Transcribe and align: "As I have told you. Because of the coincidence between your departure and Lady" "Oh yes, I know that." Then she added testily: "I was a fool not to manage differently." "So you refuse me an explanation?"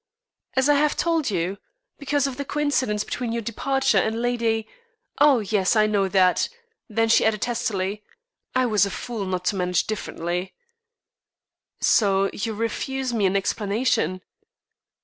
"As 0.55 0.67
I 0.67 0.73
have 0.79 0.95
told 0.97 1.29
you. 1.29 1.59
Because 1.99 2.25
of 2.25 2.37
the 2.37 2.43
coincidence 2.43 3.03
between 3.03 3.31
your 3.31 3.43
departure 3.43 3.99
and 3.99 4.19
Lady" 4.19 4.67
"Oh 5.21 5.41
yes, 5.41 5.75
I 5.75 5.85
know 5.85 6.07
that." 6.07 6.49
Then 6.89 7.07
she 7.07 7.23
added 7.23 7.43
testily: 7.43 8.03
"I 8.55 8.65
was 8.65 8.83
a 8.83 8.89
fool 8.89 9.25
not 9.27 9.45
to 9.45 9.55
manage 9.55 9.85
differently." 9.85 10.55
"So 11.81 12.31
you 12.33 12.55
refuse 12.55 13.13
me 13.13 13.27
an 13.27 13.35
explanation?" 13.35 14.23